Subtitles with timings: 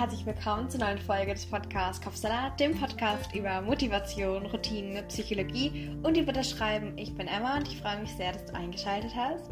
[0.00, 6.16] herzlich willkommen zur neuen Folge des Podcasts Kopfsalat, dem Podcast über Motivation, Routinen, Psychologie und
[6.16, 6.96] über das Schreiben.
[6.96, 9.50] Ich bin Emma und ich freue mich sehr, dass du eingeschaltet hast.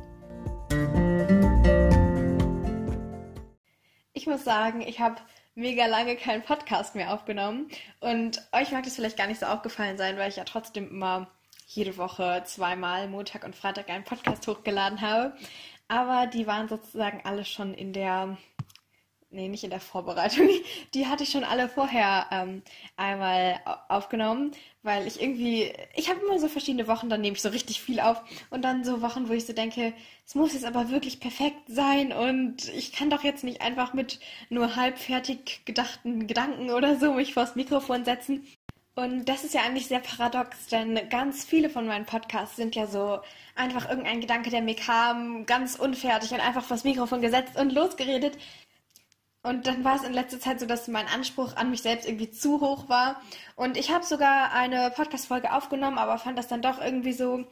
[4.14, 5.16] Ich muss sagen, ich habe
[5.54, 7.68] mega lange keinen Podcast mehr aufgenommen
[8.00, 11.30] und euch mag das vielleicht gar nicht so aufgefallen sein, weil ich ja trotzdem immer
[11.66, 15.34] jede Woche zweimal Montag und Freitag einen Podcast hochgeladen habe.
[15.88, 18.38] Aber die waren sozusagen alle schon in der
[19.30, 20.48] nee, nicht in der Vorbereitung,
[20.94, 22.62] die hatte ich schon alle vorher ähm,
[22.96, 27.50] einmal aufgenommen, weil ich irgendwie, ich habe immer so verschiedene Wochen, dann nehme ich so
[27.50, 29.92] richtig viel auf und dann so Wochen, wo ich so denke,
[30.26, 34.20] es muss jetzt aber wirklich perfekt sein und ich kann doch jetzt nicht einfach mit
[34.48, 38.46] nur halbfertig gedachten Gedanken oder so mich vors Mikrofon setzen.
[38.98, 42.88] Und das ist ja eigentlich sehr paradox, denn ganz viele von meinen Podcasts sind ja
[42.88, 43.20] so
[43.54, 48.36] einfach irgendein Gedanke, der mir kam, ganz unfertig und einfach vors Mikrofon gesetzt und losgeredet.
[49.42, 52.30] Und dann war es in letzter Zeit so, dass mein Anspruch an mich selbst irgendwie
[52.30, 53.22] zu hoch war.
[53.54, 57.44] Und ich habe sogar eine Podcast-Folge aufgenommen, aber fand das dann doch irgendwie so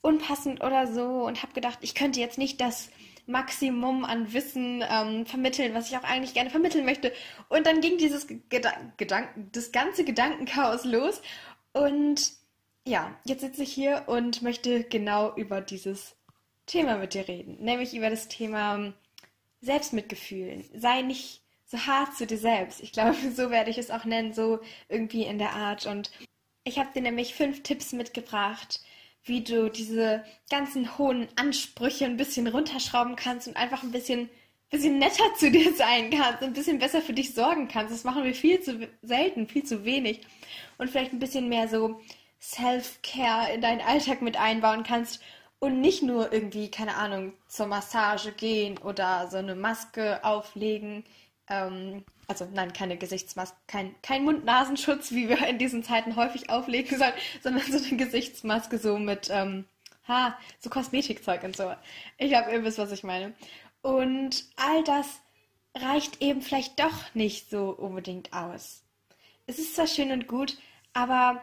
[0.00, 2.88] unpassend oder so und habe gedacht, ich könnte jetzt nicht das
[3.26, 7.12] Maximum an Wissen ähm, vermitteln, was ich auch eigentlich gerne vermitteln möchte.
[7.48, 11.20] Und dann ging dieses Gedan Gedanken, das ganze Gedankenchaos los.
[11.72, 12.32] Und
[12.86, 16.16] ja, jetzt sitze ich hier und möchte genau über dieses
[16.64, 18.94] Thema mit dir reden, nämlich über das Thema
[19.60, 20.64] Selbstmitgefühl.
[20.74, 22.80] Sei nicht so hart zu dir selbst.
[22.82, 25.86] Ich glaube, so werde ich es auch nennen, so irgendwie in der Art.
[25.86, 26.10] Und
[26.64, 28.80] ich habe dir nämlich fünf Tipps mitgebracht,
[29.24, 34.30] wie du diese ganzen hohen Ansprüche ein bisschen runterschrauben kannst und einfach ein bisschen,
[34.70, 37.92] bisschen netter zu dir sein kannst, ein bisschen besser für dich sorgen kannst.
[37.92, 40.20] Das machen wir viel zu selten, viel zu wenig.
[40.78, 42.00] Und vielleicht ein bisschen mehr so
[42.40, 45.20] Self-Care in deinen Alltag mit einbauen kannst
[45.60, 51.04] und nicht nur irgendwie, keine Ahnung, zur Massage gehen oder so eine Maske auflegen.
[51.48, 56.98] Ähm, also nein, keine Gesichtsmaske, kein, kein Mund-Nasenschutz, wie wir in diesen Zeiten häufig auflegen
[56.98, 59.64] sollen, sondern so eine Gesichtsmaske so mit, ähm,
[60.06, 61.74] ha, so Kosmetikzeug und so.
[62.18, 63.34] Ich glaube, ihr wisst, was ich meine.
[63.82, 65.20] Und all das
[65.74, 68.82] reicht eben vielleicht doch nicht so unbedingt aus.
[69.46, 70.58] Es ist zwar schön und gut,
[70.92, 71.42] aber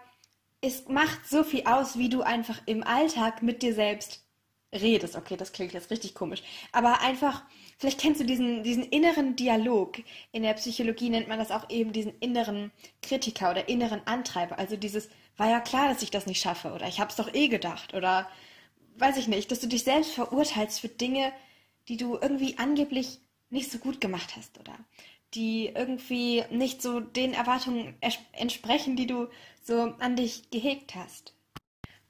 [0.61, 4.25] es macht so viel aus, wie du einfach im Alltag mit dir selbst
[4.73, 5.15] redest.
[5.15, 6.43] Okay, das klingt jetzt richtig komisch.
[6.71, 7.43] Aber einfach,
[7.77, 9.97] vielleicht kennst du diesen, diesen inneren Dialog.
[10.31, 12.71] In der Psychologie nennt man das auch eben diesen inneren
[13.01, 14.59] Kritiker oder inneren Antreiber.
[14.59, 17.47] Also dieses, war ja klar, dass ich das nicht schaffe oder ich hab's doch eh
[17.47, 18.27] gedacht oder
[18.97, 21.33] weiß ich nicht, dass du dich selbst verurteilst für Dinge,
[21.87, 24.73] die du irgendwie angeblich nicht so gut gemacht hast oder
[25.33, 27.95] die irgendwie nicht so den Erwartungen
[28.31, 29.27] entsprechen, die du
[29.65, 31.33] so an dich gehegt hast.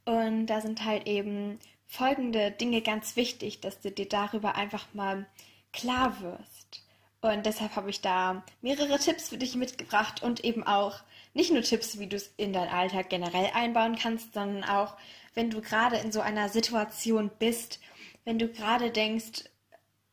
[0.05, 1.57] Und da sind halt eben
[1.87, 5.25] folgende Dinge ganz wichtig, dass du dir darüber einfach mal
[5.71, 6.83] klar wirst.
[7.21, 10.99] Und deshalb habe ich da mehrere Tipps für dich mitgebracht und eben auch
[11.33, 14.95] nicht nur Tipps, wie du es in deinen Alltag generell einbauen kannst, sondern auch,
[15.33, 17.79] wenn du gerade in so einer Situation bist,
[18.25, 19.45] wenn du gerade denkst,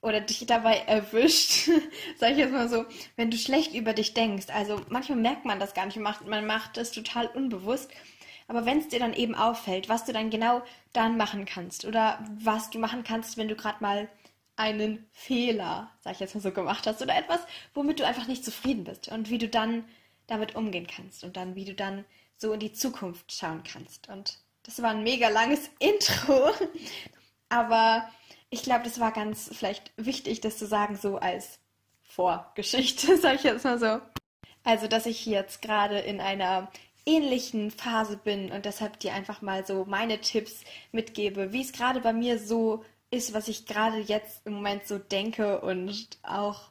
[0.03, 1.71] oder dich dabei erwischt,
[2.17, 2.85] sag ich jetzt mal so,
[3.17, 4.49] wenn du schlecht über dich denkst.
[4.53, 7.91] Also manchmal merkt man das gar nicht, macht, man macht es total unbewusst.
[8.49, 10.62] Aber wenn es dir dann eben auffällt, was du dann genau
[10.93, 14.09] dann machen kannst oder was du machen kannst, wenn du gerade mal
[14.57, 17.41] einen Fehler, sag ich jetzt mal so, gemacht hast oder etwas,
[17.73, 19.85] womit du einfach nicht zufrieden bist und wie du dann
[20.27, 22.05] damit umgehen kannst und dann wie du dann
[22.37, 24.09] so in die Zukunft schauen kannst.
[24.09, 26.51] Und das war ein mega langes Intro,
[27.49, 28.09] aber
[28.53, 31.59] ich glaube, das war ganz vielleicht wichtig, das zu sagen, so als
[32.03, 34.01] Vorgeschichte, sage ich jetzt mal so.
[34.63, 36.71] Also, dass ich jetzt gerade in einer
[37.07, 42.01] ähnlichen Phase bin und deshalb dir einfach mal so meine Tipps mitgebe, wie es gerade
[42.01, 46.71] bei mir so ist, was ich gerade jetzt im Moment so denke und auch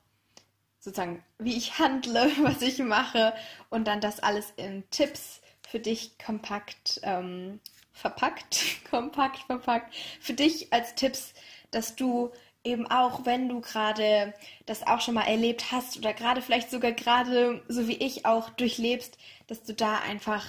[0.80, 3.34] sozusagen, wie ich handle, was ich mache
[3.72, 7.60] und dann das alles in Tipps für dich kompakt ähm,
[7.92, 11.34] verpackt, kompakt verpackt, für dich als Tipps
[11.72, 12.32] dass du
[12.64, 14.34] eben auch, wenn du gerade
[14.66, 18.50] das auch schon mal erlebt hast oder gerade vielleicht sogar gerade so wie ich auch
[18.52, 20.46] durchlebst, dass du da einfach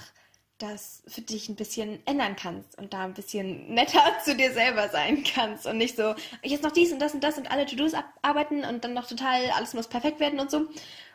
[0.59, 4.89] das für dich ein bisschen ändern kannst und da ein bisschen netter zu dir selber
[4.89, 7.93] sein kannst und nicht so, jetzt noch dies und das und das und alle To-Dos
[7.93, 10.67] abarbeiten und dann noch total, alles muss perfekt werden und so.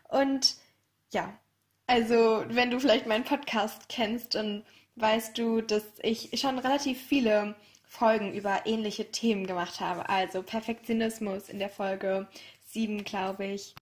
[0.08, 0.56] Und
[1.12, 1.38] ja,
[1.86, 4.64] also wenn du vielleicht meinen Podcast kennst, dann
[4.96, 7.54] weißt du, dass ich schon relativ viele
[7.88, 10.08] Folgen über ähnliche Themen gemacht habe.
[10.08, 12.28] Also Perfektionismus in der Folge
[12.66, 13.74] 7, glaube ich.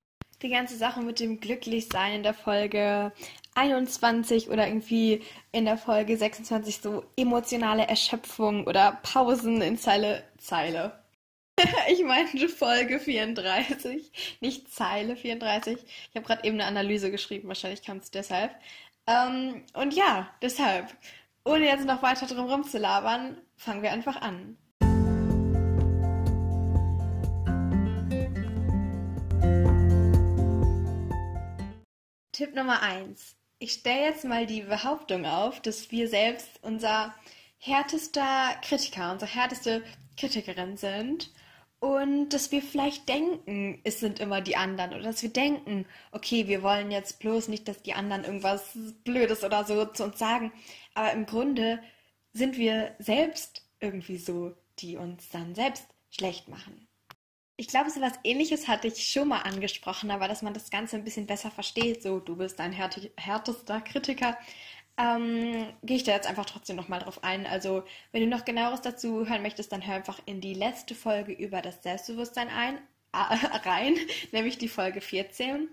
[0.43, 3.12] Die ganze Sache mit dem Glücklichsein in der Folge
[3.55, 11.03] 21 oder irgendwie in der Folge 26 so emotionale Erschöpfung oder Pausen in Zeile, Zeile.
[11.88, 15.79] ich meinte Folge 34, nicht Zeile 34.
[15.79, 18.55] Ich habe gerade eben eine Analyse geschrieben, wahrscheinlich kam es deshalb.
[19.06, 20.94] Ähm, und ja, deshalb,
[21.46, 24.58] ohne jetzt noch weiter drum rumzulabern, fangen wir einfach an.
[32.32, 33.37] Tipp Nummer 1.
[33.58, 37.14] Ich stelle jetzt mal die Behauptung auf, dass wir selbst unser
[37.58, 39.82] härtester Kritiker, unsere härteste
[40.19, 41.31] Kritikerin sind
[41.78, 44.94] und dass wir vielleicht denken, es sind immer die anderen.
[44.94, 49.44] Oder dass wir denken, okay, wir wollen jetzt bloß nicht, dass die anderen irgendwas Blödes
[49.44, 50.52] oder so zu uns sagen,
[50.94, 51.81] aber im Grunde
[52.32, 56.87] sind wir selbst irgendwie so, die uns dann selbst schlecht machen.
[57.58, 60.96] Ich glaube, so was ähnliches hatte ich schon mal angesprochen, aber dass man das Ganze
[60.96, 64.37] ein bisschen besser versteht, so du bist ein härtester Kritiker,
[64.98, 67.46] ähm, gehe ich da jetzt einfach trotzdem nochmal drauf ein.
[67.46, 71.32] Also, wenn du noch genaueres dazu hören möchtest, dann hör einfach in die letzte Folge
[71.32, 72.76] über das Selbstbewusstsein ein,
[73.12, 73.96] äh, rein,
[74.32, 75.69] nämlich die Folge 14.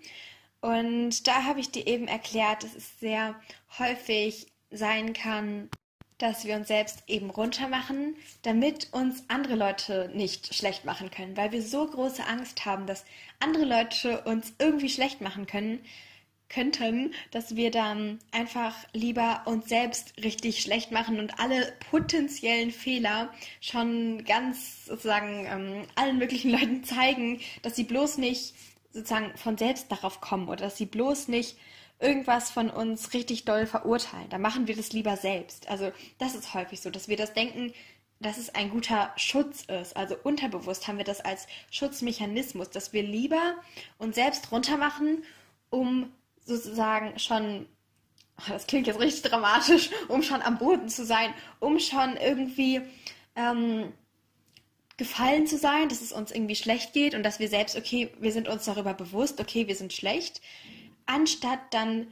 [0.62, 3.36] Und da habe ich dir eben erklärt, dass es sehr
[3.78, 5.70] häufig sein kann,
[6.18, 11.52] dass wir uns selbst eben runtermachen, damit uns andere Leute nicht schlecht machen können, weil
[11.52, 13.04] wir so große Angst haben, dass
[13.40, 15.80] andere Leute uns irgendwie schlecht machen können,
[16.50, 23.34] könnten, dass wir dann einfach lieber uns selbst richtig schlecht machen und alle potenziellen Fehler
[23.60, 28.54] schon ganz sozusagen ähm, allen möglichen Leuten zeigen, dass sie bloß nicht
[28.92, 31.58] sozusagen von selbst darauf kommen oder dass sie bloß nicht
[32.00, 34.30] irgendwas von uns richtig doll verurteilen.
[34.30, 35.70] Da machen wir das lieber selbst.
[35.70, 37.74] Also das ist häufig so, dass wir das denken,
[38.20, 39.96] dass es ein guter Schutz ist.
[39.96, 43.56] Also unterbewusst haben wir das als Schutzmechanismus, dass wir lieber
[43.98, 45.24] uns selbst runtermachen,
[45.70, 46.12] um
[46.46, 47.68] sozusagen schon,
[48.40, 52.82] oh, das klingt jetzt richtig dramatisch, um schon am Boden zu sein, um schon irgendwie
[53.36, 53.94] ähm,
[54.98, 58.32] gefallen zu sein, dass es uns irgendwie schlecht geht und dass wir selbst, okay, wir
[58.32, 60.42] sind uns darüber bewusst, okay, wir sind schlecht
[61.06, 62.08] anstatt dann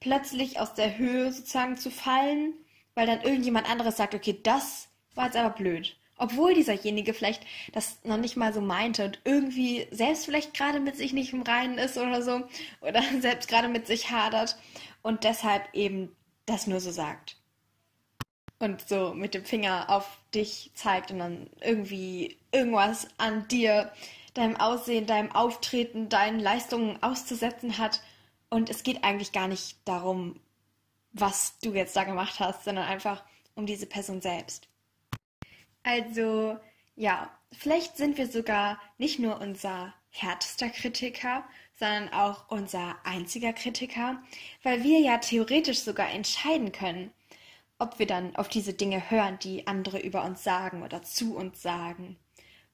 [0.00, 2.54] plötzlich aus der Höhe sozusagen zu fallen,
[2.94, 5.96] weil dann irgendjemand anderes sagt, okay, das war jetzt aber blöd.
[6.16, 10.96] Obwohl dieserjenige vielleicht das noch nicht mal so meinte und irgendwie selbst vielleicht gerade mit
[10.96, 12.42] sich nicht im Reinen ist oder so
[12.80, 14.56] oder selbst gerade mit sich hadert
[15.02, 16.14] und deshalb eben
[16.46, 17.36] das nur so sagt.
[18.60, 23.92] Und so mit dem Finger auf dich zeigt und dann irgendwie irgendwas an dir,
[24.34, 28.00] deinem Aussehen, deinem Auftreten, deinen Leistungen auszusetzen hat
[28.50, 30.40] und es geht eigentlich gar nicht darum,
[31.12, 33.24] was du jetzt da gemacht hast, sondern einfach
[33.54, 34.68] um diese Person selbst.
[35.84, 36.58] Also,
[36.96, 41.44] ja, vielleicht sind wir sogar nicht nur unser härtester Kritiker,
[41.78, 44.22] sondern auch unser einziger Kritiker,
[44.62, 47.12] weil wir ja theoretisch sogar entscheiden können,
[47.78, 51.60] ob wir dann auf diese Dinge hören, die andere über uns sagen oder zu uns
[51.60, 52.16] sagen.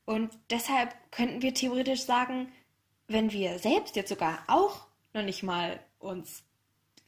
[0.05, 2.53] Und deshalb könnten wir theoretisch sagen,
[3.09, 6.45] wenn wir selbst jetzt sogar auch noch nicht mal uns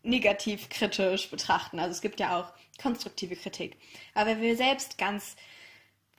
[0.03, 1.79] negativ kritisch betrachten.
[1.79, 3.77] Also es gibt ja auch konstruktive Kritik.
[4.15, 5.37] Aber wenn wir selbst ganz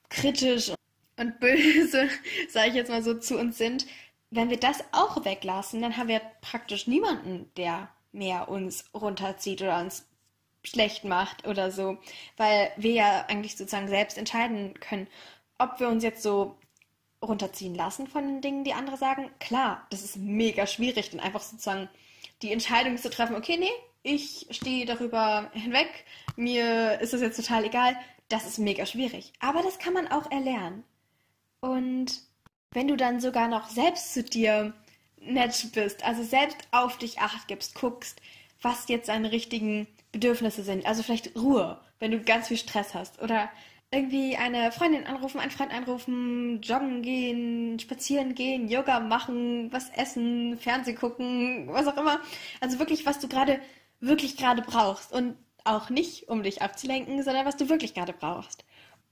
[0.08, 0.72] kritisch
[1.16, 2.08] und böse,
[2.48, 3.86] sage ich jetzt mal so, zu uns sind,
[4.30, 9.80] wenn wir das auch weglassen, dann haben wir praktisch niemanden, der mehr uns runterzieht oder
[9.80, 10.06] uns
[10.64, 11.98] schlecht macht oder so,
[12.36, 15.06] weil wir ja eigentlich sozusagen selbst entscheiden können,
[15.58, 16.56] ob wir uns jetzt so
[17.22, 19.30] runterziehen lassen von den Dingen, die andere sagen.
[19.40, 21.88] Klar, das ist mega schwierig, dann einfach sozusagen
[22.42, 23.70] die Entscheidung zu treffen, okay, nee,
[24.02, 25.88] ich stehe darüber hinweg,
[26.36, 27.96] mir ist das jetzt total egal,
[28.34, 29.32] das ist mega schwierig.
[29.38, 30.82] Aber das kann man auch erlernen.
[31.60, 32.20] Und
[32.72, 34.74] wenn du dann sogar noch selbst zu dir
[35.20, 38.20] nett bist, also selbst auf dich acht gibst, guckst,
[38.60, 43.22] was jetzt deine richtigen Bedürfnisse sind, also vielleicht Ruhe, wenn du ganz viel Stress hast
[43.22, 43.48] oder
[43.92, 50.58] irgendwie eine Freundin anrufen, einen Freund anrufen, joggen gehen, spazieren gehen, Yoga machen, was essen,
[50.58, 52.18] Fernseh gucken, was auch immer.
[52.60, 53.60] Also wirklich, was du gerade,
[54.00, 55.12] wirklich gerade brauchst.
[55.12, 58.64] Und auch nicht, um dich abzulenken, sondern was du wirklich gerade brauchst.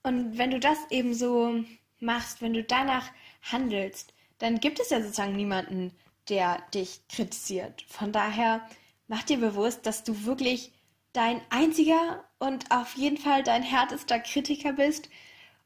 [0.02, 1.64] Und wenn du das eben so
[2.00, 3.10] machst, wenn du danach
[3.42, 5.92] handelst, dann gibt es ja sozusagen niemanden,
[6.28, 7.82] der dich kritisiert.
[7.88, 8.66] Von daher
[9.08, 10.72] mach dir bewusst, dass du wirklich
[11.12, 15.08] dein einziger und auf jeden Fall dein härtester Kritiker bist.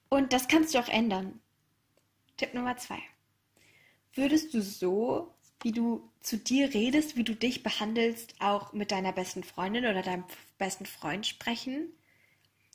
[0.08, 1.40] Und das kannst du auch ändern.
[2.36, 2.98] Tipp Nummer zwei.
[4.14, 5.34] Würdest du so,
[5.66, 10.00] wie du zu dir redest, wie du dich behandelst, auch mit deiner besten Freundin oder
[10.00, 10.22] deinem
[10.58, 11.88] besten Freund sprechen?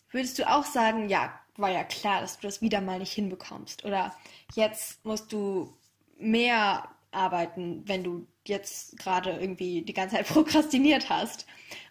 [0.10, 3.86] Würdest du auch sagen, ja, war ja klar, dass du das wieder mal nicht hinbekommst?
[3.86, 4.14] Oder
[4.56, 5.74] jetzt musst du
[6.18, 11.46] mehr arbeiten, wenn du jetzt gerade irgendwie die ganze Zeit prokrastiniert hast?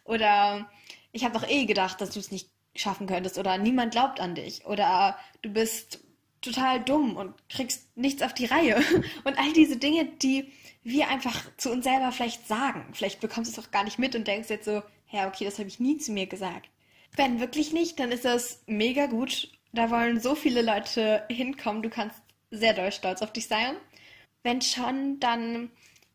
[0.04, 0.71] Oder
[1.12, 3.38] ich habe doch eh gedacht, dass du es nicht schaffen könntest.
[3.38, 4.66] Oder niemand glaubt an dich.
[4.66, 6.00] Oder du bist
[6.40, 8.76] total dumm und kriegst nichts auf die Reihe.
[9.25, 10.50] Und all diese Dinge, die
[10.82, 12.87] wir einfach zu uns selber vielleicht sagen.
[12.92, 15.59] Vielleicht bekommst du es auch gar nicht mit und denkst jetzt so, ja, okay, das
[15.59, 16.70] habe ich nie zu mir gesagt.
[17.16, 19.50] Wenn wirklich nicht, dann ist das mega gut.
[19.73, 21.82] Da wollen so viele Leute hinkommen.
[21.82, 22.16] Du kannst
[22.50, 23.76] sehr doll stolz auf dich sein.
[24.42, 25.70] Wenn schon, dann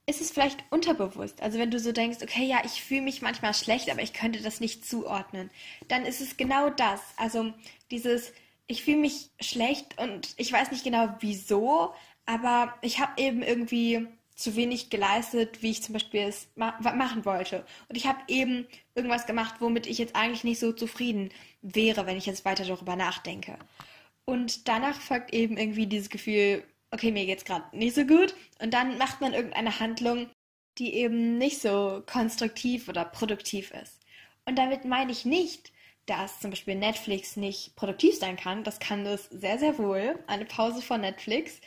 [0.08, 1.42] ist es vielleicht unterbewusst.
[1.42, 4.42] Also wenn du so denkst, okay, ja, ich fühle mich manchmal schlecht, aber ich könnte
[4.42, 5.50] das nicht zuordnen,
[5.88, 7.02] dann ist es genau das.
[7.18, 7.54] Also
[7.92, 8.34] dieses,
[8.68, 11.94] ich fühle mich schlecht und ich weiß nicht genau wieso,
[12.26, 17.24] aber ich habe eben irgendwie zu wenig geleistet, wie ich zum Beispiel es ma machen
[17.26, 17.66] wollte.
[17.88, 21.30] Und ich habe eben irgendwas gemacht, womit ich jetzt eigentlich nicht so zufrieden
[21.62, 23.58] wäre, wenn ich jetzt weiter darüber nachdenke.
[24.26, 28.36] Und danach folgt eben irgendwie dieses Gefühl, okay, mir geht's gerade nicht so gut.
[28.60, 30.30] Und dann macht man irgendeine Handlung,
[30.78, 34.02] die eben nicht so konstruktiv oder produktiv ist.
[34.46, 35.72] Und damit meine ich nicht,
[36.06, 38.64] dass zum Beispiel Netflix nicht produktiv sein kann.
[38.64, 40.20] Das kann es sehr, sehr wohl.
[40.28, 41.60] Eine Pause von Netflix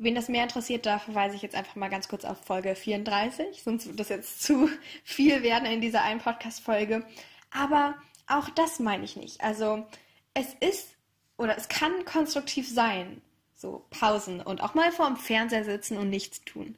[0.00, 3.64] Wen das mehr interessiert, da verweise ich jetzt einfach mal ganz kurz auf Folge 34,
[3.64, 4.70] sonst wird das jetzt zu
[5.02, 7.04] viel werden in dieser einen Podcast-Folge.
[7.50, 7.96] Aber
[8.28, 9.40] auch das meine ich nicht.
[9.40, 9.84] Also
[10.34, 10.90] es ist
[11.36, 13.20] oder es kann konstruktiv sein,
[13.56, 16.76] so Pausen und auch mal vor dem Fernseher sitzen und nichts tun.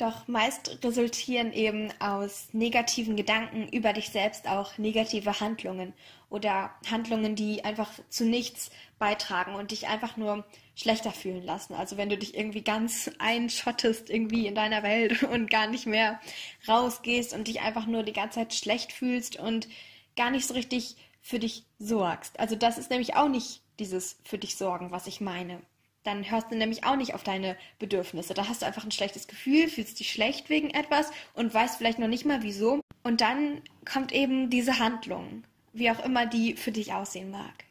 [0.00, 5.92] Doch meist resultieren eben aus negativen Gedanken über dich selbst auch negative Handlungen
[6.30, 11.74] oder Handlungen, die einfach zu nichts beitragen und dich einfach nur schlechter fühlen lassen.
[11.74, 16.18] Also wenn du dich irgendwie ganz einschottest irgendwie in deiner Welt und gar nicht mehr
[16.66, 19.68] rausgehst und dich einfach nur die ganze Zeit schlecht fühlst und
[20.16, 22.40] gar nicht so richtig für dich sorgst.
[22.40, 25.60] Also das ist nämlich auch nicht dieses für dich sorgen, was ich meine
[26.02, 28.32] dann hörst du nämlich auch nicht auf deine Bedürfnisse.
[28.32, 31.98] Da hast du einfach ein schlechtes Gefühl, fühlst dich schlecht wegen etwas und weißt vielleicht
[31.98, 32.80] noch nicht mal wieso.
[33.02, 37.64] Und dann kommt eben diese Handlung, wie auch immer die für dich aussehen mag.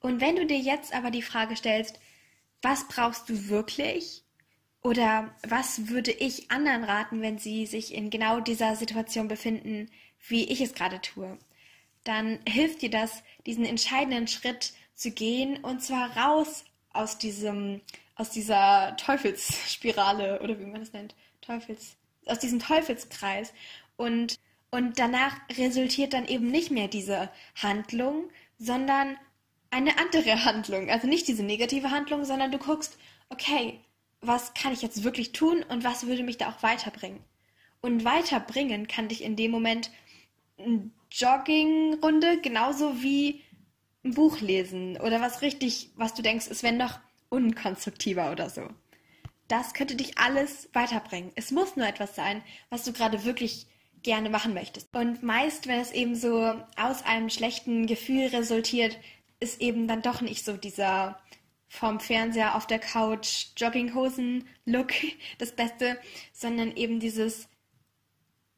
[0.00, 2.00] Und wenn du dir jetzt aber die Frage stellst,
[2.62, 4.24] was brauchst du wirklich?
[4.82, 9.90] Oder was würde ich anderen raten, wenn sie sich in genau dieser Situation befinden,
[10.26, 11.38] wie ich es gerade tue?
[12.04, 16.64] Dann hilft dir das, diesen entscheidenden Schritt zu gehen und zwar raus
[16.98, 17.80] aus diesem,
[18.16, 23.52] aus dieser Teufelsspirale oder wie man das nennt, Teufels, aus diesem Teufelskreis
[23.96, 24.38] und
[24.70, 28.28] und danach resultiert dann eben nicht mehr diese Handlung,
[28.58, 29.16] sondern
[29.70, 30.90] eine andere Handlung.
[30.90, 32.98] Also nicht diese negative Handlung, sondern du guckst,
[33.30, 33.80] okay,
[34.20, 37.20] was kann ich jetzt wirklich tun und was würde mich da auch weiterbringen?
[37.80, 39.90] Und weiterbringen kann dich in dem Moment
[40.58, 43.42] eine Joggingrunde genauso wie
[44.08, 46.98] ein Buch lesen oder was richtig, was du denkst, ist wenn noch
[47.28, 48.62] unkonstruktiver oder so.
[49.48, 51.32] Das könnte dich alles weiterbringen.
[51.34, 53.66] Es muss nur etwas sein, was du gerade wirklich
[54.02, 54.94] gerne machen möchtest.
[54.94, 58.98] Und meist, wenn es eben so aus einem schlechten Gefühl resultiert,
[59.40, 61.20] ist eben dann doch nicht so dieser
[61.70, 64.92] vom Fernseher auf der Couch Jogginghosen-Look
[65.38, 65.98] das Beste,
[66.32, 67.48] sondern eben dieses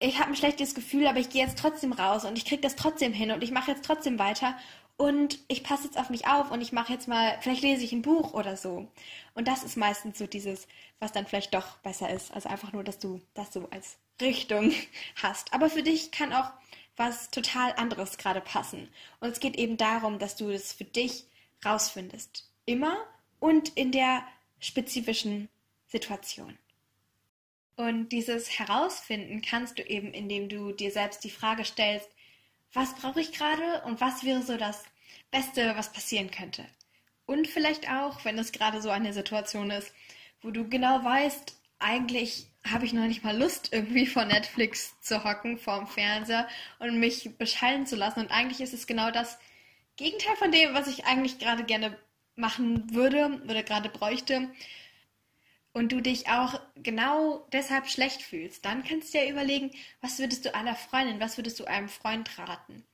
[0.03, 2.75] ich habe ein schlechtes Gefühl, aber ich gehe jetzt trotzdem raus und ich kriege das
[2.75, 4.57] trotzdem hin und ich mache jetzt trotzdem weiter
[5.01, 7.93] und ich passe jetzt auf mich auf und ich mache jetzt mal, vielleicht lese ich
[7.93, 8.87] ein Buch oder so.
[9.33, 12.31] Und das ist meistens so dieses, was dann vielleicht doch besser ist.
[12.35, 14.75] Also einfach nur, dass du das so als Richtung
[15.23, 15.55] hast.
[15.55, 16.53] Aber für dich kann auch
[16.99, 18.91] was total anderes gerade passen.
[19.21, 21.25] Und es geht eben darum, dass du das für dich
[21.65, 22.47] rausfindest.
[22.67, 22.95] Immer
[23.39, 24.23] und in der
[24.59, 25.49] spezifischen
[25.87, 26.59] Situation.
[27.77, 32.11] Und dieses Herausfinden kannst du eben, indem du dir selbst die Frage stellst,
[32.75, 34.85] was brauche ich gerade und was wäre so das
[35.31, 36.67] Beste, was passieren könnte.
[37.27, 39.93] Und vielleicht auch, wenn es gerade so eine Situation ist,
[40.43, 45.25] wo du genau weißt, eigentlich habe ich noch nicht mal Lust, irgendwie vor Netflix zu
[45.25, 48.21] hocken, vorm Fernseher und mich beschallen zu lassen.
[48.21, 49.39] Und eigentlich ist es genau das
[49.97, 51.97] Gegenteil von dem, was ich eigentlich gerade gerne
[52.37, 54.51] machen würde oder gerade bräuchte.
[55.73, 59.71] Und du dich auch genau deshalb schlecht fühlst, dann kannst du dir überlegen,
[60.01, 62.85] was würdest du einer Freundin, was würdest du einem Freund raten?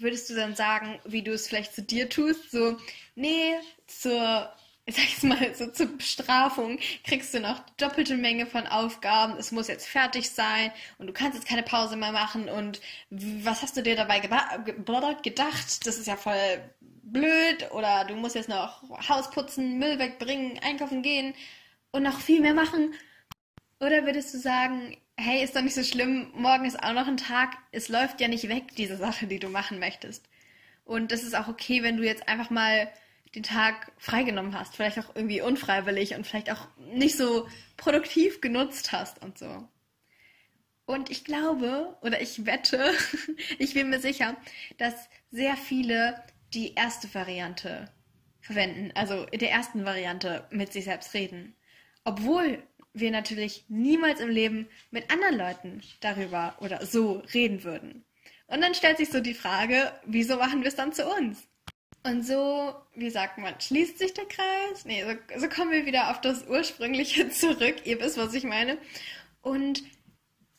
[0.00, 2.50] Würdest du dann sagen, wie du es vielleicht zu dir tust?
[2.50, 2.76] So,
[3.14, 3.54] nee,
[3.86, 4.52] zur,
[4.86, 9.36] ich sag jetzt mal, so zur Bestrafung kriegst du noch doppelte Menge von Aufgaben.
[9.38, 12.48] Es muss jetzt fertig sein und du kannst jetzt keine Pause mehr machen.
[12.48, 12.80] Und
[13.10, 15.86] was hast du dir dabei gedacht?
[15.86, 17.70] Das ist ja voll blöd.
[17.72, 21.34] Oder du musst jetzt noch Haus putzen, Müll wegbringen, einkaufen gehen
[21.92, 22.94] und noch viel mehr machen.
[23.80, 27.16] Oder würdest du sagen, hey, ist doch nicht so schlimm, morgen ist auch noch ein
[27.16, 30.28] Tag, es läuft ja nicht weg, diese Sache, die du machen möchtest.
[30.84, 32.90] Und es ist auch okay, wenn du jetzt einfach mal
[33.34, 38.92] den Tag freigenommen hast, vielleicht auch irgendwie unfreiwillig und vielleicht auch nicht so produktiv genutzt
[38.92, 39.68] hast und so.
[40.86, 42.92] Und ich glaube, oder ich wette,
[43.58, 44.36] ich bin mir sicher,
[44.78, 46.20] dass sehr viele
[46.52, 47.88] die erste Variante
[48.40, 48.90] verwenden.
[48.96, 51.54] Also in der ersten Variante mit sich selbst reden.
[52.02, 58.04] Obwohl wir natürlich niemals im Leben mit anderen Leuten darüber oder so reden würden.
[58.46, 61.46] Und dann stellt sich so die Frage, wieso machen wir es dann zu uns?
[62.02, 64.84] Und so, wie sagt man, schließt sich der Kreis?
[64.84, 67.76] Nee, so, so kommen wir wieder auf das Ursprüngliche zurück.
[67.84, 68.78] Ihr wisst, was ich meine.
[69.42, 69.82] Und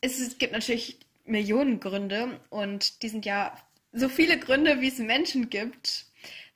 [0.00, 3.56] es, es gibt natürlich Millionen Gründe und die sind ja
[3.92, 6.06] so viele Gründe, wie es Menschen gibt,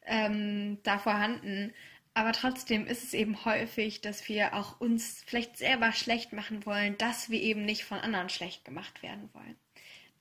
[0.07, 1.73] ähm, da vorhanden.
[2.17, 6.97] Aber trotzdem ist es eben häufig, dass wir auch uns vielleicht selber schlecht machen wollen,
[6.97, 9.55] dass wir eben nicht von anderen schlecht gemacht werden wollen.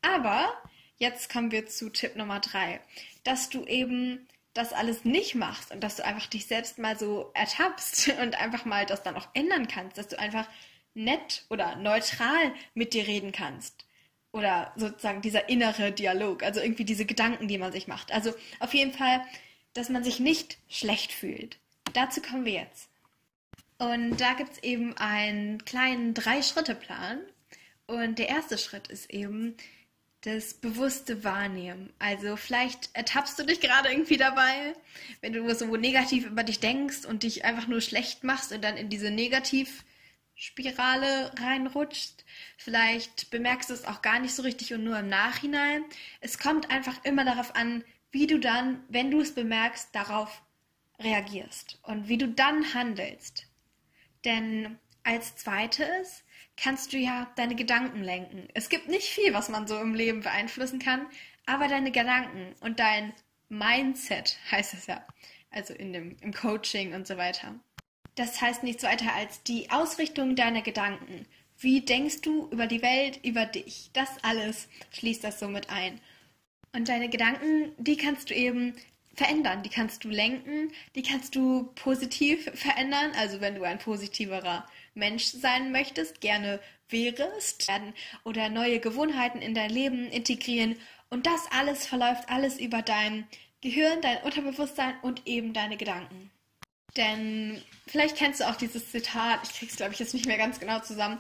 [0.02, 0.52] Aber
[0.98, 2.82] jetzt kommen wir zu Tipp Nummer drei,
[3.24, 7.32] dass du eben das alles nicht machst und dass du einfach dich selbst mal so
[7.34, 10.50] ertappst und einfach mal das dann auch ändern kannst, dass du einfach
[10.96, 13.86] nett oder neutral mit dir reden kannst.
[14.34, 18.12] Oder sozusagen dieser innere Dialog, also irgendwie diese Gedanken, die man sich macht.
[18.12, 19.22] Also auf jeden Fall,
[19.72, 21.58] dass man sich nicht schlecht fühlt
[21.96, 22.90] dazu kommen wir jetzt.
[23.78, 27.20] Und da gibt es eben einen kleinen Drei-Schritte-Plan.
[27.88, 29.58] Und der erste Schritt ist eben
[30.22, 31.94] das bewusste Wahrnehmen.
[32.00, 34.74] Also vielleicht ertappst du dich gerade irgendwie dabei,
[35.22, 38.76] wenn du so negativ über dich denkst und dich einfach nur schlecht machst und dann
[38.76, 42.26] in diese Negativspirale reinrutscht.
[42.58, 45.86] Vielleicht bemerkst du es auch gar nicht so richtig und nur im Nachhinein.
[46.22, 50.42] Es kommt einfach immer darauf an, wie du dann, wenn du es bemerkst, darauf
[51.00, 53.48] reagierst und wie du dann handelst.
[54.24, 56.24] Denn als zweites
[56.58, 58.48] kannst du ja deine Gedanken lenken.
[58.54, 61.06] Es gibt nicht viel, was man so im Leben beeinflussen kann,
[61.46, 63.14] aber deine Gedanken und dein
[63.50, 65.06] Mindset heißt es ja,
[65.52, 67.56] also in dem, im Coaching und so weiter.
[68.16, 71.26] Das heißt nichts weiter als die Ausrichtung deiner Gedanken.
[71.58, 73.90] Wie denkst du über die Welt, über dich?
[73.94, 76.00] Das alles schließt das so mit ein.
[76.74, 78.76] Und deine Gedanken, die kannst du eben
[79.16, 79.64] verändern.
[79.64, 83.12] Die kannst du lenken, die kannst du positiv verändern.
[83.18, 87.68] Also wenn du ein positiverer Mensch sein möchtest, gerne wärest
[88.24, 90.78] oder neue Gewohnheiten in dein Leben integrieren.
[91.10, 93.28] Und das alles verläuft alles über dein
[93.62, 96.32] Gehirn, dein Unterbewusstsein und eben deine Gedanken.
[96.98, 100.60] Denn vielleicht kennst du auch dieses Zitat, ich krieg's glaube ich jetzt nicht mehr ganz
[100.60, 101.20] genau zusammen.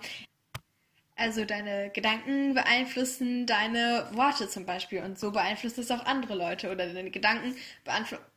[1.17, 6.69] Also deine Gedanken beeinflussen deine Worte zum Beispiel und so beeinflusst es auch andere Leute
[6.69, 7.56] oder deine Gedanken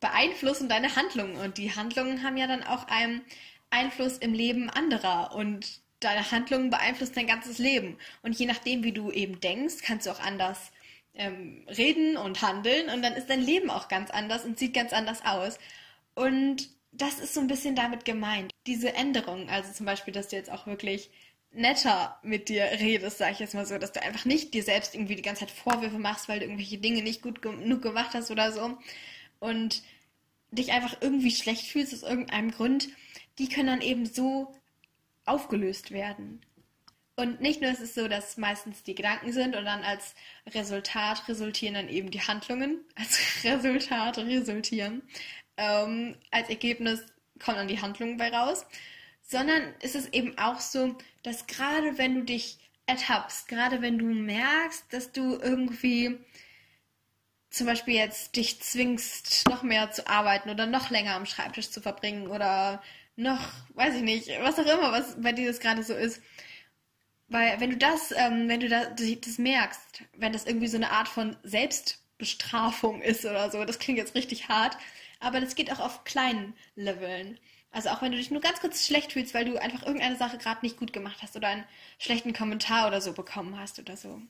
[0.00, 3.22] beeinflussen deine Handlungen und die Handlungen haben ja dann auch einen
[3.70, 8.92] Einfluss im Leben anderer und deine Handlungen beeinflussen dein ganzes Leben und je nachdem wie
[8.92, 10.70] du eben denkst, kannst du auch anders
[11.14, 14.92] ähm, reden und handeln und dann ist dein Leben auch ganz anders und sieht ganz
[14.92, 15.58] anders aus
[16.14, 18.52] und das ist so ein bisschen damit gemeint.
[18.66, 21.10] Diese Änderung, also zum Beispiel, dass du jetzt auch wirklich
[21.52, 24.94] netter mit dir redest, sag ich jetzt mal so, dass du einfach nicht dir selbst
[24.94, 28.30] irgendwie die ganze Zeit Vorwürfe machst, weil du irgendwelche Dinge nicht gut genug gemacht hast
[28.30, 28.78] oder so
[29.40, 29.82] und
[30.50, 32.88] dich einfach irgendwie schlecht fühlst aus irgendeinem Grund,
[33.38, 34.54] die können dann eben so
[35.24, 36.40] aufgelöst werden.
[37.16, 40.14] Und nicht nur ist es so, dass meistens die Gedanken sind und dann als
[40.54, 45.02] Resultat resultieren dann eben die Handlungen, als Resultat resultieren.
[45.56, 47.04] Ähm, als Ergebnis
[47.40, 48.64] kommen dann die Handlungen bei raus
[49.28, 50.96] sondern ist es eben auch so,
[51.28, 56.18] dass gerade wenn du dich ertappst, gerade wenn du merkst, dass du irgendwie
[57.50, 61.80] zum Beispiel jetzt dich zwingst, noch mehr zu arbeiten oder noch länger am Schreibtisch zu
[61.80, 62.82] verbringen oder
[63.16, 66.22] noch, weiß ich nicht, was auch immer, was bei dir das gerade so ist.
[67.28, 70.90] Weil wenn du das, ähm, wenn du das, das merkst, wenn das irgendwie so eine
[70.90, 74.78] Art von Selbstbestrafung ist oder so, das klingt jetzt richtig hart,
[75.20, 77.38] aber das geht auch auf kleinen Leveln.
[77.78, 80.36] Also auch wenn du dich nur ganz kurz schlecht fühlst, weil du einfach irgendeine Sache
[80.36, 81.64] gerade nicht gut gemacht hast oder einen
[82.00, 84.20] schlechten Kommentar oder so bekommen hast oder so.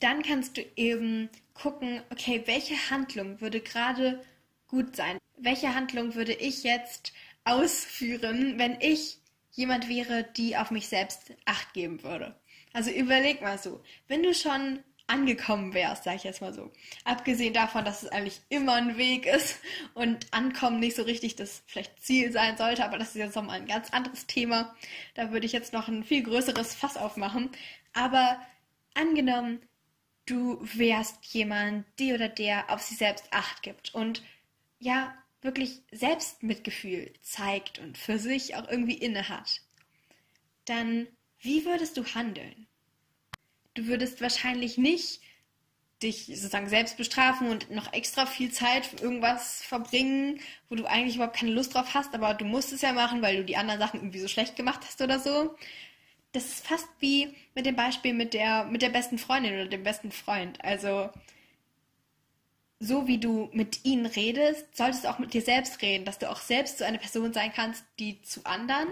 [0.00, 4.22] Dann kannst du eben gucken, okay, welche Handlung würde gerade
[4.68, 5.16] gut sein?
[5.38, 9.16] Welche Handlung würde ich jetzt ausführen, wenn ich
[9.52, 12.38] jemand wäre, die auf mich selbst acht geben würde?
[12.74, 16.70] Also überleg mal so, wenn du schon angekommen wärst, sag ich jetzt mal so.
[17.04, 19.60] Abgesehen davon, dass es eigentlich immer ein Weg ist
[19.94, 23.60] und Ankommen nicht so richtig das vielleicht Ziel sein sollte, aber das ist jetzt nochmal
[23.60, 24.74] ein ganz anderes Thema.
[25.14, 27.50] Da würde ich jetzt noch ein viel größeres Fass aufmachen.
[27.92, 28.38] Aber
[28.94, 29.60] angenommen,
[30.26, 34.22] du wärst jemand, die oder der auf sich selbst Acht gibt und
[34.78, 39.60] ja, wirklich Selbstmitgefühl zeigt und für sich auch irgendwie inne hat,
[40.64, 41.06] dann
[41.38, 42.66] wie würdest du handeln?
[43.74, 45.20] Du würdest wahrscheinlich nicht
[46.02, 51.16] dich sozusagen selbst bestrafen und noch extra viel Zeit für irgendwas verbringen, wo du eigentlich
[51.16, 53.80] überhaupt keine Lust drauf hast, aber du musst es ja machen, weil du die anderen
[53.80, 55.54] Sachen irgendwie so schlecht gemacht hast oder so.
[56.32, 59.84] Das ist fast wie mit dem Beispiel mit der, mit der besten Freundin oder dem
[59.84, 60.62] besten Freund.
[60.64, 61.10] Also,
[62.80, 66.30] so wie du mit ihnen redest, solltest du auch mit dir selbst reden, dass du
[66.30, 68.88] auch selbst so eine Person sein kannst, die zu anderen,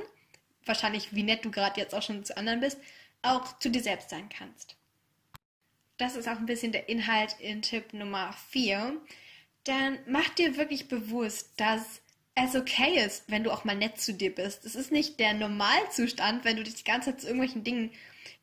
[0.64, 2.78] wahrscheinlich wie nett du gerade jetzt auch schon zu anderen bist,
[3.22, 4.76] auch zu dir selbst sein kannst.
[5.96, 8.96] Das ist auch ein bisschen der Inhalt in Tipp Nummer 4.
[9.64, 12.02] Dann mach dir wirklich bewusst, dass
[12.34, 14.64] es okay ist, wenn du auch mal nett zu dir bist.
[14.64, 17.90] Es ist nicht der Normalzustand, wenn du dich die ganze Zeit zu irgendwelchen Dingen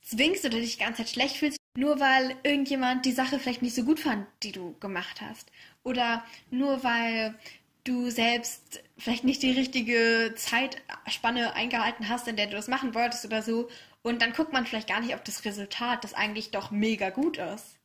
[0.02, 3.76] zwingst oder dich die ganze Zeit schlecht fühlst, nur weil irgendjemand die Sache vielleicht nicht
[3.76, 5.52] so gut fand, die du gemacht hast.
[5.84, 7.36] Oder nur weil
[7.84, 13.26] du selbst vielleicht nicht die richtige Zeitspanne eingehalten hast, in der du das machen wolltest
[13.26, 13.70] oder so.
[14.02, 17.38] Und dann guckt man vielleicht gar nicht auf das Resultat, das eigentlich doch mega gut
[17.38, 17.78] ist.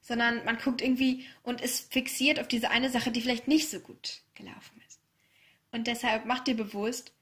[0.00, 3.80] Sondern man guckt irgendwie und ist fixiert auf diese eine Sache, die vielleicht nicht so
[3.80, 5.00] gut gelaufen ist.
[5.72, 7.12] Und deshalb mach dir bewusst,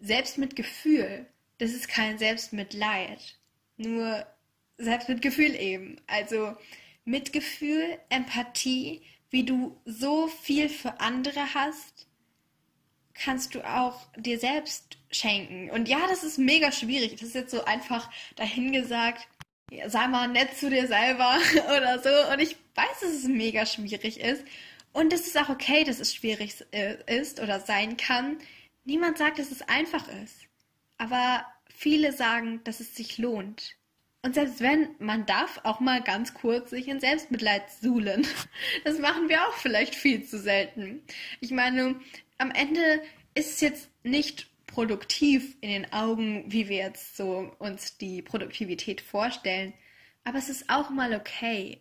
[0.00, 1.26] Selbstmitgefühl,
[1.58, 3.38] das ist kein Selbstmitleid.
[3.76, 4.26] Nur
[4.78, 6.00] Selbstmitgefühl eben.
[6.06, 6.56] Also
[7.04, 12.07] Mitgefühl, Empathie, wie du so viel für andere hast,
[13.22, 15.70] kannst du auch dir selbst schenken.
[15.70, 17.12] Und ja, das ist mega schwierig.
[17.12, 19.26] Das ist jetzt so einfach dahingesagt,
[19.86, 21.38] sei mal nett zu dir selber
[21.76, 22.32] oder so.
[22.32, 24.44] Und ich weiß, dass es mega schwierig ist.
[24.92, 28.38] Und es ist auch okay, dass es schwierig äh, ist oder sein kann.
[28.84, 30.46] Niemand sagt, dass es einfach ist.
[30.96, 33.76] Aber viele sagen, dass es sich lohnt.
[34.22, 38.26] Und selbst wenn, man darf auch mal ganz kurz sich in Selbstmitleid suhlen.
[38.84, 41.02] Das machen wir auch vielleicht viel zu selten.
[41.40, 41.96] Ich meine,
[42.38, 43.02] am Ende
[43.34, 49.00] ist es jetzt nicht produktiv in den Augen, wie wir jetzt so uns die Produktivität
[49.00, 49.74] vorstellen.
[50.24, 51.80] Aber es ist auch mal okay.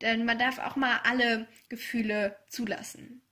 [0.00, 3.22] Denn man darf auch mal alle Gefühle zulassen.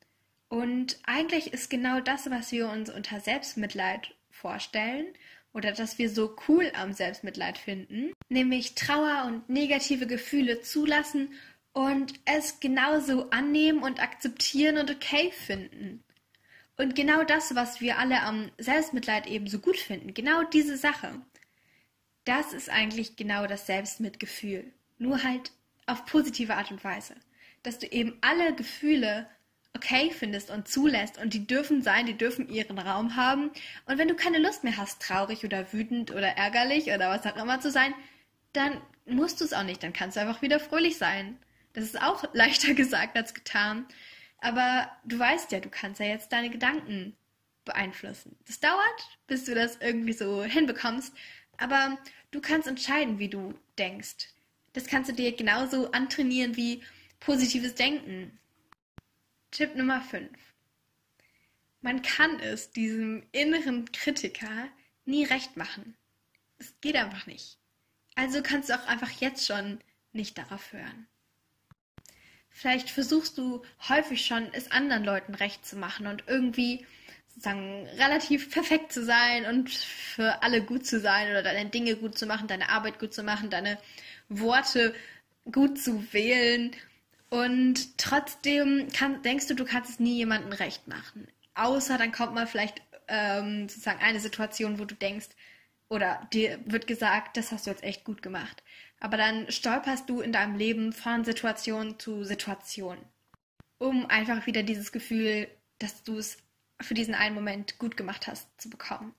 [0.49, 5.07] Und eigentlich ist genau das, was wir uns unter Selbstmitleid vorstellen
[5.53, 11.33] oder dass wir so cool am Selbstmitleid finden, nämlich Trauer und negative Gefühle zulassen
[11.73, 16.03] und es genauso annehmen und akzeptieren und okay finden.
[16.81, 21.21] Und genau das, was wir alle am Selbstmitleid eben so gut finden, genau diese Sache,
[22.25, 24.65] das ist eigentlich genau das Selbstmitgefühl.
[24.97, 25.53] Nur halt
[25.85, 27.17] auf positive Art und Weise.
[27.63, 29.29] Dass du eben alle Gefühle
[29.77, 33.51] okay findest und zulässt und die dürfen sein, die dürfen ihren Raum haben.
[33.85, 37.37] Und wenn du keine Lust mehr hast, traurig oder wütend oder ärgerlich oder was auch
[37.37, 37.93] immer zu sein,
[38.55, 41.37] dann musst du es auch nicht, dann kannst du einfach wieder fröhlich sein.
[41.75, 43.85] Das ist auch leichter gesagt als getan.
[44.41, 47.17] Aber du weißt ja, du kannst ja jetzt deine Gedanken
[47.65, 48.37] beeinflussen.
[48.47, 51.15] Das dauert, bis du das irgendwie so hinbekommst,
[51.59, 51.99] aber
[52.31, 54.29] du kannst entscheiden, wie du denkst.
[54.73, 56.83] Das kannst du dir genauso antrainieren wie
[57.19, 58.39] positives Denken.
[59.51, 60.31] Tipp Nummer 5.
[61.83, 64.69] Man kann es diesem inneren Kritiker
[65.05, 65.97] nie recht machen.
[66.59, 67.59] Es geht einfach nicht.
[68.15, 69.81] Also kannst du auch einfach jetzt schon
[70.13, 71.09] nicht darauf hören.
[72.51, 76.85] Vielleicht versuchst du häufig schon, es anderen Leuten recht zu machen und irgendwie
[77.29, 82.19] sozusagen relativ perfekt zu sein und für alle gut zu sein oder deine Dinge gut
[82.19, 83.79] zu machen, deine Arbeit gut zu machen, deine
[84.29, 84.95] Worte
[85.51, 86.73] gut zu wählen
[87.31, 91.29] und trotzdem kann, denkst du, du kannst es nie jemandem recht machen.
[91.55, 95.29] Außer dann kommt mal vielleicht ähm, sozusagen eine Situation, wo du denkst,
[95.89, 98.63] oder dir wird gesagt, das hast du jetzt echt gut gemacht.
[99.01, 102.99] Aber dann stolperst du in deinem Leben von Situation zu Situation,
[103.79, 106.39] um einfach wieder dieses Gefühl, dass du es
[106.81, 109.15] für diesen einen Moment gut gemacht hast, zu bekommen.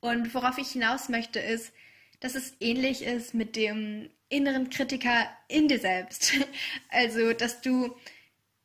[0.00, 1.72] Und worauf ich hinaus möchte, ist,
[2.20, 6.32] dass es ähnlich ist mit dem inneren Kritiker in dir selbst.
[6.90, 7.96] Also, dass du,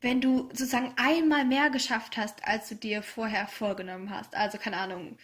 [0.01, 4.77] wenn du sozusagen einmal mehr geschafft hast, als du dir vorher vorgenommen hast, also keine
[4.77, 5.17] Ahnung,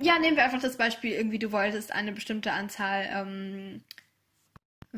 [0.00, 3.82] ja, nehmen wir einfach das Beispiel, irgendwie du wolltest eine bestimmte Anzahl ähm,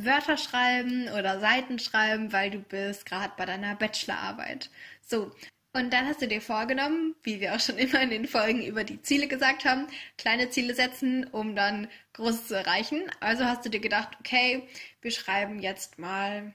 [0.05, 4.71] Wörter schreiben oder Seiten schreiben, weil du bist gerade bei deiner Bachelorarbeit.
[5.01, 5.33] So,
[5.75, 8.85] und dann hast du dir vorgenommen, wie wir auch schon immer in den Folgen über
[8.85, 13.03] die Ziele gesagt haben, kleine Ziele setzen, um dann große zu erreichen.
[13.21, 14.69] Also hast du dir gedacht, okay,
[15.03, 16.55] wir schreiben jetzt mal,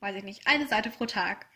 [0.00, 1.46] weiß ich nicht, eine Seite pro Tag.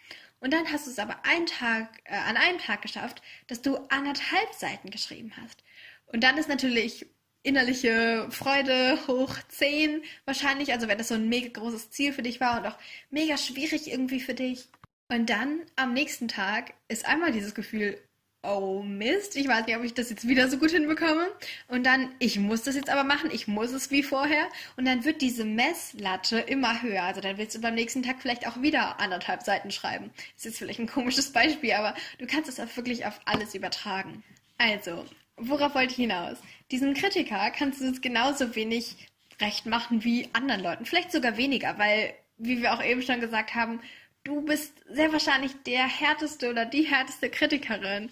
[0.40, 3.77] Und dann hast du es aber einen Tag, äh, an einem Tag geschafft, dass du
[3.88, 5.62] anderthalb Seiten geschrieben hast.
[6.07, 7.07] Und dann ist natürlich
[7.44, 12.40] innerliche Freude hoch 10 wahrscheinlich, also wenn das so ein mega großes Ziel für dich
[12.40, 12.78] war und auch
[13.11, 14.68] mega schwierig irgendwie für dich,
[15.09, 17.98] und dann am nächsten Tag ist einmal dieses Gefühl,
[18.42, 21.28] oh Mist, ich weiß nicht, ob ich das jetzt wieder so gut hinbekomme.
[21.68, 24.48] Und dann, ich muss das jetzt aber machen, ich muss es wie vorher.
[24.76, 27.04] Und dann wird diese Messlatte immer höher.
[27.04, 30.11] Also dann willst du beim nächsten Tag vielleicht auch wieder anderthalb Seiten schreiben.
[30.16, 33.54] Das ist jetzt vielleicht ein komisches Beispiel, aber du kannst es auch wirklich auf alles
[33.54, 34.22] übertragen.
[34.59, 35.04] Also,
[35.37, 36.38] worauf wollte ich hinaus?
[36.70, 38.97] Diesen Kritiker kannst du es genauso wenig
[39.40, 40.87] recht machen wie anderen Leuten.
[40.87, 43.81] Vielleicht sogar weniger, weil, wie wir auch eben schon gesagt haben,
[44.23, 48.11] du bist sehr wahrscheinlich der härteste oder die härteste Kritikerin,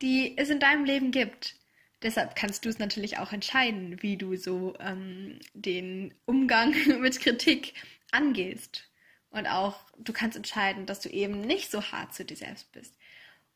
[0.00, 1.56] die es in deinem Leben gibt.
[2.02, 7.74] Deshalb kannst du es natürlich auch entscheiden, wie du so ähm, den Umgang mit Kritik
[8.10, 8.88] angehst.
[9.30, 12.94] Und auch du kannst entscheiden, dass du eben nicht so hart zu dir selbst bist.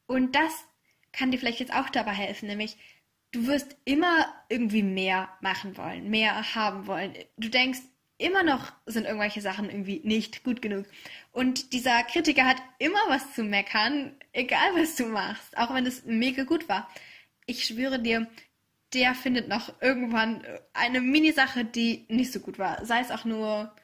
[0.07, 0.65] Und das
[1.13, 2.77] kann dir vielleicht jetzt auch dabei helfen, nämlich
[3.37, 7.13] du wirst immer irgendwie mehr machen wollen, mehr haben wollen.
[7.37, 7.81] Du denkst,
[8.17, 10.87] immer noch sind irgendwelche Sachen irgendwie nicht gut genug.
[11.33, 16.07] Und dieser Kritiker hat immer was zu meckern, egal was du machst, auch wenn es
[16.07, 16.89] mega gut war.
[17.45, 18.27] Ich schwöre dir,
[18.95, 22.87] der findet noch irgendwann eine Minisache, die nicht so gut war.
[22.87, 23.75] Sei es auch nur,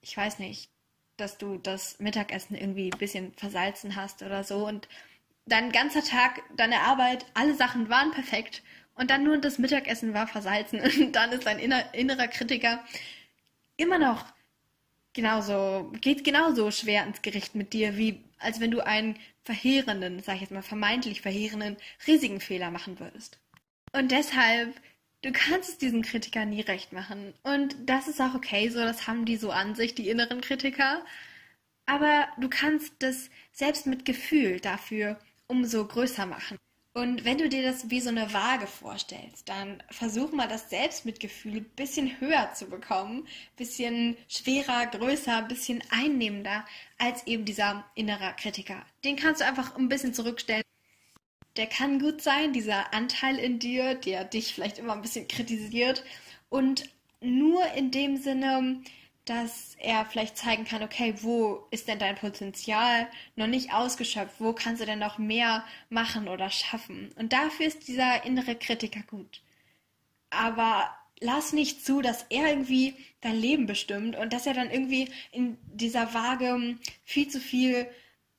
[0.00, 0.70] ich weiß nicht,
[1.16, 4.88] dass du das Mittagessen irgendwie ein bisschen versalzen hast oder so und
[5.46, 8.62] dein ganzer Tag, deine Arbeit, alle Sachen waren perfekt
[8.94, 12.82] und dann nur das Mittagessen war versalzen und dann ist dein inner, innerer Kritiker
[13.76, 14.26] immer noch
[15.12, 20.36] genauso, geht genauso schwer ins Gericht mit dir, wie als wenn du einen verheerenden, sag
[20.36, 21.76] ich jetzt mal vermeintlich verheerenden,
[22.06, 23.38] riesigen Fehler machen würdest.
[23.92, 24.74] Und deshalb,
[25.22, 27.34] du kannst es diesen Kritikern nie recht machen.
[27.42, 31.04] Und das ist auch okay, so das haben die so an sich, die inneren Kritiker.
[31.86, 35.18] Aber du kannst das selbst mit Gefühl dafür
[35.52, 36.56] umso größer machen.
[36.94, 41.58] Und wenn du dir das wie so eine Waage vorstellst, dann versuch mal das Selbstmitgefühl
[41.58, 46.64] ein bisschen höher zu bekommen, bisschen schwerer, größer, bisschen einnehmender
[46.98, 48.84] als eben dieser innere Kritiker.
[49.04, 50.64] Den kannst du einfach ein bisschen zurückstellen.
[51.56, 56.02] Der kann gut sein, dieser Anteil in dir, der dich vielleicht immer ein bisschen kritisiert
[56.48, 58.82] und nur in dem Sinne,
[59.24, 64.40] dass er vielleicht zeigen kann, okay, wo ist denn dein Potenzial noch nicht ausgeschöpft?
[64.40, 67.10] Wo kannst du denn noch mehr machen oder schaffen?
[67.16, 69.42] Und dafür ist dieser innere Kritiker gut.
[70.30, 75.08] Aber lass nicht zu, dass er irgendwie dein Leben bestimmt und dass er dann irgendwie
[75.30, 77.86] in dieser Waage viel zu viel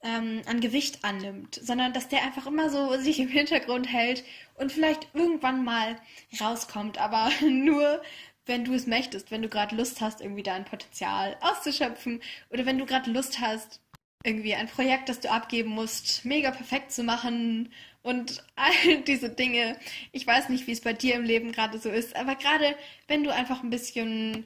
[0.03, 4.23] ähm, an Gewicht annimmt, sondern dass der einfach immer so sich im Hintergrund hält
[4.55, 5.95] und vielleicht irgendwann mal
[6.39, 8.01] rauskommt, aber nur
[8.45, 12.77] wenn du es möchtest, wenn du gerade Lust hast, irgendwie dein Potenzial auszuschöpfen oder wenn
[12.77, 13.79] du gerade Lust hast,
[14.23, 19.77] irgendwie ein Projekt, das du abgeben musst, mega perfekt zu machen und all diese Dinge.
[20.11, 22.75] Ich weiß nicht, wie es bei dir im Leben gerade so ist, aber gerade
[23.07, 24.45] wenn du einfach ein bisschen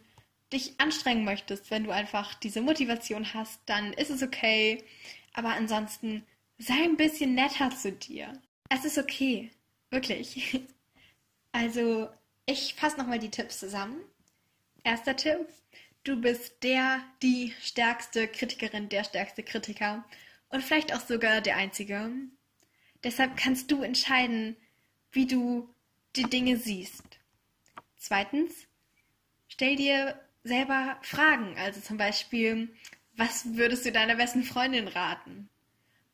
[0.53, 4.83] dich anstrengen möchtest, wenn du einfach diese Motivation hast, dann ist es okay.
[5.33, 6.23] Aber ansonsten
[6.57, 8.33] sei ein bisschen netter zu dir.
[8.69, 9.51] Es ist okay.
[9.89, 10.61] Wirklich.
[11.53, 12.09] Also
[12.47, 14.01] ich fasse nochmal die Tipps zusammen.
[14.83, 15.47] Erster Tipp,
[16.03, 20.05] du bist der, die stärkste Kritikerin, der stärkste Kritiker
[20.49, 22.09] und vielleicht auch sogar der einzige.
[23.03, 24.55] Deshalb kannst du entscheiden,
[25.11, 25.69] wie du
[26.15, 27.03] die Dinge siehst.
[27.97, 28.53] Zweitens,
[29.49, 32.69] stell dir selber Fragen, also zum Beispiel,
[33.17, 35.49] was würdest du deiner besten Freundin raten?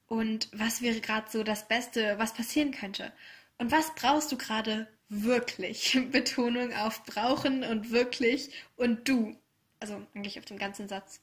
[0.08, 3.14] Und was wäre gerade so das Beste, was passieren könnte?
[3.60, 4.88] Und was brauchst du gerade
[5.22, 6.00] wirklich.
[6.12, 9.36] Betonung auf brauchen und wirklich und du.
[9.80, 11.22] Also eigentlich auf dem ganzen Satz.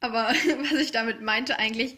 [0.00, 0.28] Aber
[0.70, 1.96] was ich damit meinte eigentlich,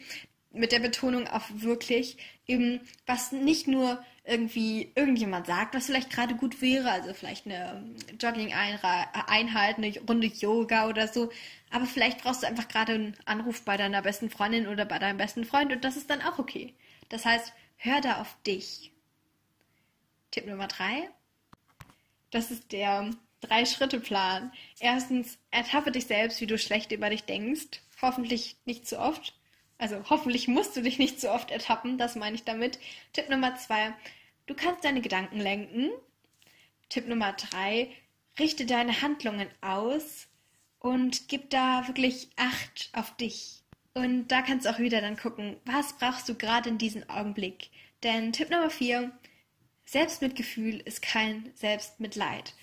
[0.53, 6.35] mit der Betonung auf wirklich, eben was nicht nur irgendwie irgendjemand sagt, was vielleicht gerade
[6.35, 7.85] gut wäre, also vielleicht eine
[8.21, 11.31] Jogging-Einheit, eine Runde Yoga oder so,
[11.71, 15.17] aber vielleicht brauchst du einfach gerade einen Anruf bei deiner besten Freundin oder bei deinem
[15.17, 16.75] besten Freund und das ist dann auch okay.
[17.09, 18.93] Das heißt, hör da auf dich
[20.31, 21.09] Tipp Nummer drei.
[22.31, 24.53] Das ist der Drei-Schritte-Plan.
[24.79, 27.81] Erstens, ertappe dich selbst, wie du schlecht über dich denkst.
[28.03, 29.35] Hoffentlich nicht zu oft.
[29.79, 32.79] Also hoffentlich musst du dich nicht zu oft ertappen, das meine ich damit.
[33.15, 33.95] Tipp Nummer zwei,
[34.47, 35.91] du kannst deine Gedanken lenken.
[36.91, 37.89] Tipp Nummer drei,
[38.39, 40.29] richte deine Handlungen aus
[40.81, 43.63] und gib da wirklich Acht auf dich.
[43.95, 47.71] Und da kannst du auch wieder dann gucken, was brauchst du gerade in diesem Augenblick.
[48.03, 49.11] Denn Tipp Nummer vier,
[49.91, 52.55] Selbstmitgefühl ist kein Selbstmitleid.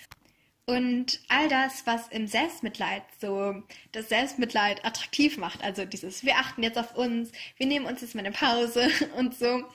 [0.66, 6.64] Und all das, was im Selbstmitleid so das Selbstmitleid attraktiv macht, also dieses, wir achten
[6.64, 9.66] jetzt auf uns, wir nehmen uns jetzt mal eine Pause und so,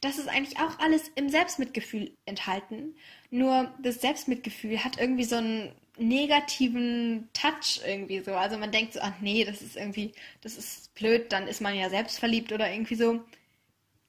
[0.00, 2.94] das ist eigentlich auch alles im Selbstmitgefühl enthalten.
[3.30, 8.32] Nur das Selbstmitgefühl hat irgendwie so einen negativen Touch irgendwie so.
[8.32, 11.74] Also man denkt so, ach nee, das ist irgendwie, das ist blöd, dann ist man
[11.74, 13.22] ja selbst verliebt oder irgendwie so.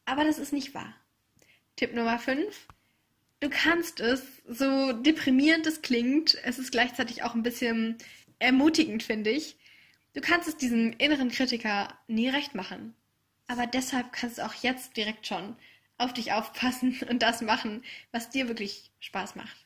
[0.06, 0.96] Aber das ist nicht wahr.
[1.76, 2.68] Tipp Nummer 5
[3.44, 7.98] du kannst es, so deprimierend es klingt, es ist gleichzeitig auch ein bisschen
[8.40, 9.58] ermutigend, finde ich.
[10.14, 12.96] Du kannst es diesem inneren Kritiker nie recht machen.
[13.48, 15.58] Aber deshalb kannst du auch jetzt direkt schon
[15.98, 19.66] auf dich aufpassen und das machen, was dir wirklich Spaß macht.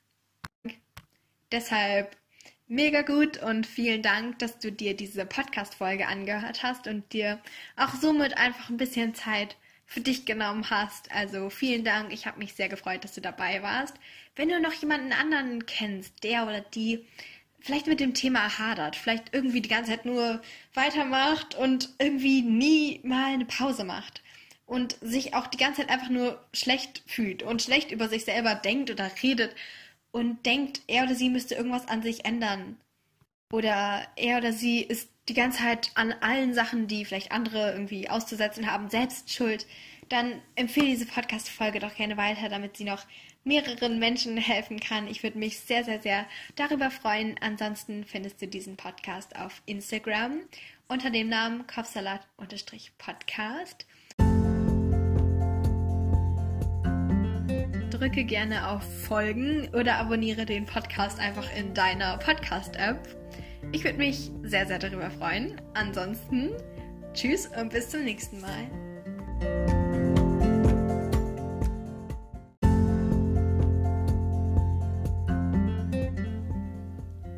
[1.51, 2.17] Deshalb
[2.65, 7.39] mega gut und vielen Dank, dass du dir diese Podcast-Folge angehört hast und dir
[7.75, 9.55] auch somit einfach ein bisschen Zeit
[9.87, 11.11] für dich genommen hast.
[11.11, 12.13] Also vielen Dank.
[12.13, 13.95] Ich habe mich sehr gefreut, dass du dabei warst.
[14.35, 17.05] Wenn du noch jemanden anderen kennst, der oder die
[17.61, 20.41] vielleicht mit dem Thema hadert, vielleicht irgendwie die ganze Zeit nur
[20.73, 24.21] weitermacht und irgendwie nie mal eine Pause macht
[24.65, 28.55] und sich auch die ganze Zeit einfach nur schlecht fühlt und schlecht über sich selber
[28.55, 29.55] denkt oder redet
[30.11, 32.77] und denkt, er oder sie müsste irgendwas an sich ändern.
[33.51, 38.09] Oder er oder sie ist die ganze Zeit an allen Sachen, die vielleicht andere irgendwie
[38.09, 39.65] auszusetzen haben, selbst schuld,
[40.09, 43.03] dann empfehle diese Podcast-Folge doch gerne weiter, damit sie noch
[43.43, 45.07] mehreren Menschen helfen kann.
[45.07, 47.35] Ich würde mich sehr, sehr, sehr darüber freuen.
[47.41, 50.43] Ansonsten findest du diesen Podcast auf Instagram
[50.87, 53.85] unter dem Namen Kopfsalat-Podcast.
[57.89, 63.26] Drücke gerne auf Folgen oder abonniere den Podcast einfach in deiner Podcast-App.
[63.71, 65.61] Ich würde mich sehr, sehr darüber freuen.
[65.73, 66.51] Ansonsten,
[67.13, 68.69] tschüss und bis zum nächsten Mal.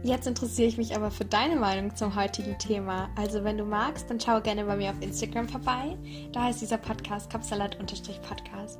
[0.04, 3.10] Jetzt interessiere ich mich aber für deine Meinung zum heutigen Thema.
[3.16, 5.98] Also wenn du magst, dann schau gerne bei mir auf Instagram vorbei.
[6.32, 8.80] Da heißt dieser Podcast Kapsalat-Podcast.